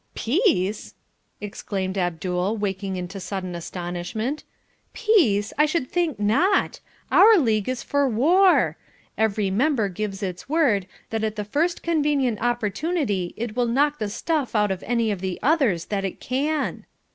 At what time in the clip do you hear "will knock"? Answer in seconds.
13.55-13.99